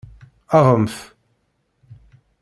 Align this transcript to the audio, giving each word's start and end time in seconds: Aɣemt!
Aɣemt! 0.57 0.97